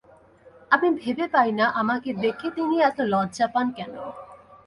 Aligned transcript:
আমি 0.71 0.87
ভেবে 1.01 1.25
পাই 1.33 1.49
না 1.51 1.65
আমাকে 1.81 2.09
দেখে 2.23 2.47
উনি 2.63 2.77
এত 2.81 2.97
লজ্জা 3.13 3.47
পান 3.53 3.67
কেন। 3.77 3.93